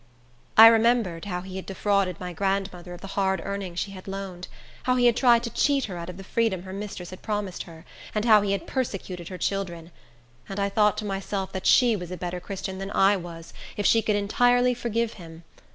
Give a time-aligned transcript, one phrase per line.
[0.57, 4.47] I remembered how he had defrauded my grandmother of the hard earnings she had loaned;
[4.85, 7.61] how he had tried to cheat her out of the freedom her mistress had promised
[7.65, 7.85] her,
[8.15, 9.91] and how he had persecuted her children;
[10.49, 13.85] and I thought to myself that she was a better Christian than I was, if
[13.85, 15.43] she could entirely forgive him.